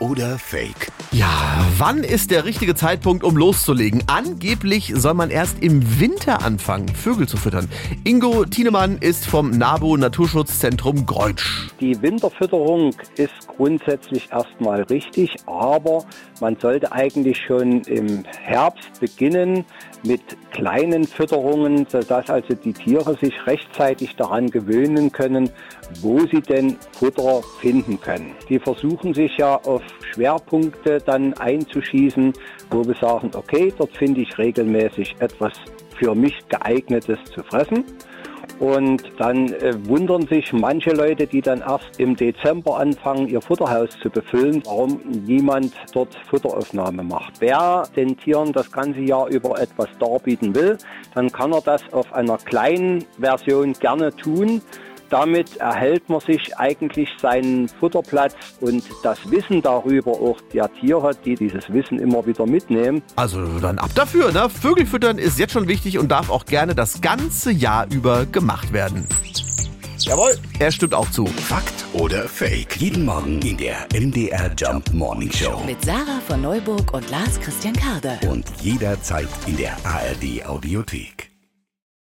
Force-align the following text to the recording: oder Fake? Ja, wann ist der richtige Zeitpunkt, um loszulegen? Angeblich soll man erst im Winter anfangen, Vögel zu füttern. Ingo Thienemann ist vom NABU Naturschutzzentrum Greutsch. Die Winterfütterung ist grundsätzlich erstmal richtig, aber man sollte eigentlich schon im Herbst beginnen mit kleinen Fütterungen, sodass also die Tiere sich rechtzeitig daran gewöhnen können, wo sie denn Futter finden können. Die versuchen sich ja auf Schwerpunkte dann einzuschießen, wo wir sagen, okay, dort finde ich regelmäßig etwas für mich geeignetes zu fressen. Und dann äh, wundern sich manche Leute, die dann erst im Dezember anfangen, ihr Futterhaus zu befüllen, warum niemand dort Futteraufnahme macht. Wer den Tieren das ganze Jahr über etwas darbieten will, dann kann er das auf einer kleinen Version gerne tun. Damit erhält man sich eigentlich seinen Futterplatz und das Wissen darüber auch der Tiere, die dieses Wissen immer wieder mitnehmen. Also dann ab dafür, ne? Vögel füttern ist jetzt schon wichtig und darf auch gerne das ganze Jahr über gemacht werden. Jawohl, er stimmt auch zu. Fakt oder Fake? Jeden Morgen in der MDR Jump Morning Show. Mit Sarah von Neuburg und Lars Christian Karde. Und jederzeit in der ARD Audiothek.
oder 0.00 0.38
Fake? 0.38 0.90
Ja, 1.12 1.64
wann 1.78 2.04
ist 2.04 2.30
der 2.30 2.44
richtige 2.44 2.74
Zeitpunkt, 2.74 3.24
um 3.24 3.36
loszulegen? 3.36 4.02
Angeblich 4.06 4.92
soll 4.94 5.14
man 5.14 5.30
erst 5.30 5.62
im 5.62 6.00
Winter 6.00 6.42
anfangen, 6.42 6.88
Vögel 6.88 7.28
zu 7.28 7.36
füttern. 7.36 7.68
Ingo 8.04 8.44
Thienemann 8.44 8.98
ist 8.98 9.26
vom 9.26 9.50
NABU 9.50 9.96
Naturschutzzentrum 9.96 11.06
Greutsch. 11.06 11.68
Die 11.80 12.00
Winterfütterung 12.00 12.94
ist 13.16 13.48
grundsätzlich 13.56 14.30
erstmal 14.30 14.82
richtig, 14.84 15.36
aber 15.46 16.04
man 16.40 16.56
sollte 16.60 16.92
eigentlich 16.92 17.38
schon 17.46 17.82
im 17.82 18.24
Herbst 18.42 19.00
beginnen 19.00 19.64
mit 20.04 20.22
kleinen 20.52 21.04
Fütterungen, 21.04 21.86
sodass 21.88 22.30
also 22.30 22.54
die 22.54 22.72
Tiere 22.72 23.16
sich 23.20 23.34
rechtzeitig 23.46 24.16
daran 24.16 24.48
gewöhnen 24.48 25.12
können, 25.12 25.50
wo 26.00 26.20
sie 26.20 26.40
denn 26.40 26.76
Futter 26.92 27.42
finden 27.60 28.00
können. 28.00 28.32
Die 28.48 28.58
versuchen 28.58 29.14
sich 29.14 29.36
ja 29.36 29.56
auf 29.56 29.82
Schwerpunkte 30.12 30.98
dann 30.98 31.34
einzuschießen, 31.34 32.32
wo 32.70 32.84
wir 32.84 32.94
sagen, 32.94 33.30
okay, 33.34 33.72
dort 33.76 33.96
finde 33.96 34.20
ich 34.22 34.38
regelmäßig 34.38 35.16
etwas 35.20 35.52
für 35.98 36.14
mich 36.14 36.36
geeignetes 36.48 37.18
zu 37.34 37.42
fressen. 37.42 37.84
Und 38.58 39.02
dann 39.18 39.52
äh, 39.54 39.72
wundern 39.86 40.26
sich 40.26 40.52
manche 40.52 40.90
Leute, 40.90 41.26
die 41.26 41.40
dann 41.40 41.60
erst 41.60 41.98
im 41.98 42.14
Dezember 42.14 42.78
anfangen, 42.78 43.26
ihr 43.26 43.40
Futterhaus 43.40 43.88
zu 44.02 44.10
befüllen, 44.10 44.62
warum 44.66 45.00
niemand 45.26 45.72
dort 45.94 46.14
Futteraufnahme 46.28 47.02
macht. 47.02 47.40
Wer 47.40 47.84
den 47.96 48.18
Tieren 48.18 48.52
das 48.52 48.70
ganze 48.70 49.00
Jahr 49.00 49.28
über 49.28 49.58
etwas 49.58 49.88
darbieten 49.98 50.54
will, 50.54 50.76
dann 51.14 51.32
kann 51.32 51.52
er 51.52 51.62
das 51.62 51.82
auf 51.92 52.12
einer 52.12 52.36
kleinen 52.36 53.04
Version 53.18 53.72
gerne 53.72 54.14
tun. 54.14 54.60
Damit 55.10 55.56
erhält 55.56 56.08
man 56.08 56.20
sich 56.20 56.56
eigentlich 56.56 57.08
seinen 57.20 57.68
Futterplatz 57.68 58.34
und 58.60 58.84
das 59.02 59.18
Wissen 59.28 59.60
darüber 59.60 60.12
auch 60.12 60.40
der 60.54 60.72
Tiere, 60.74 61.10
die 61.24 61.34
dieses 61.34 61.70
Wissen 61.72 61.98
immer 61.98 62.24
wieder 62.26 62.46
mitnehmen. 62.46 63.02
Also 63.16 63.58
dann 63.58 63.78
ab 63.78 63.90
dafür, 63.96 64.30
ne? 64.30 64.48
Vögel 64.48 64.86
füttern 64.86 65.18
ist 65.18 65.38
jetzt 65.38 65.52
schon 65.52 65.66
wichtig 65.66 65.98
und 65.98 66.08
darf 66.08 66.30
auch 66.30 66.46
gerne 66.46 66.76
das 66.76 67.00
ganze 67.00 67.50
Jahr 67.50 67.86
über 67.90 68.24
gemacht 68.24 68.72
werden. 68.72 69.06
Jawohl, 69.98 70.38
er 70.58 70.70
stimmt 70.70 70.94
auch 70.94 71.10
zu. 71.10 71.26
Fakt 71.26 71.84
oder 71.92 72.28
Fake? 72.28 72.76
Jeden 72.76 73.04
Morgen 73.04 73.42
in 73.42 73.56
der 73.56 73.86
MDR 73.92 74.50
Jump 74.56 74.92
Morning 74.94 75.30
Show. 75.30 75.60
Mit 75.66 75.84
Sarah 75.84 76.20
von 76.26 76.40
Neuburg 76.40 76.94
und 76.94 77.10
Lars 77.10 77.38
Christian 77.40 77.74
Karde. 77.74 78.18
Und 78.28 78.46
jederzeit 78.62 79.28
in 79.46 79.56
der 79.56 79.72
ARD 79.84 80.46
Audiothek. 80.46 81.19